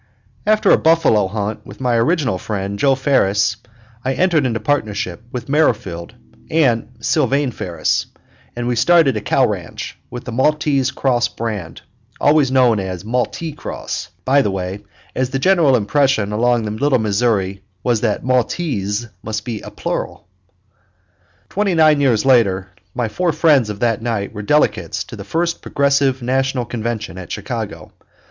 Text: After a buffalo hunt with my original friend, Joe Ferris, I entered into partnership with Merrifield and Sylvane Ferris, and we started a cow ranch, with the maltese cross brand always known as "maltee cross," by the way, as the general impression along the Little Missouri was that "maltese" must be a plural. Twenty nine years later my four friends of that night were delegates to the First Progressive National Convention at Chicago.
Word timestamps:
After 0.47 0.71
a 0.71 0.79
buffalo 0.79 1.27
hunt 1.27 1.63
with 1.63 1.79
my 1.79 1.95
original 1.95 2.39
friend, 2.39 2.79
Joe 2.79 2.95
Ferris, 2.95 3.57
I 4.03 4.13
entered 4.15 4.47
into 4.47 4.59
partnership 4.59 5.21
with 5.31 5.47
Merrifield 5.47 6.15
and 6.49 6.87
Sylvane 7.01 7.51
Ferris, 7.51 8.07
and 8.55 8.67
we 8.67 8.75
started 8.75 9.15
a 9.15 9.21
cow 9.21 9.45
ranch, 9.45 9.99
with 10.09 10.23
the 10.23 10.31
maltese 10.31 10.89
cross 10.89 11.27
brand 11.27 11.81
always 12.19 12.49
known 12.49 12.79
as 12.79 13.03
"maltee 13.05 13.53
cross," 13.53 14.09
by 14.25 14.41
the 14.41 14.49
way, 14.49 14.79
as 15.15 15.29
the 15.29 15.37
general 15.37 15.75
impression 15.75 16.31
along 16.31 16.63
the 16.63 16.71
Little 16.71 16.97
Missouri 16.97 17.61
was 17.83 18.01
that 18.01 18.23
"maltese" 18.25 19.07
must 19.21 19.45
be 19.45 19.61
a 19.61 19.69
plural. 19.69 20.27
Twenty 21.47 21.75
nine 21.75 22.01
years 22.01 22.25
later 22.25 22.69
my 22.95 23.07
four 23.07 23.31
friends 23.31 23.69
of 23.69 23.81
that 23.81 24.01
night 24.01 24.33
were 24.33 24.41
delegates 24.41 25.03
to 25.03 25.15
the 25.15 25.23
First 25.23 25.61
Progressive 25.61 26.23
National 26.23 26.65
Convention 26.65 27.19
at 27.19 27.31
Chicago. 27.31 27.91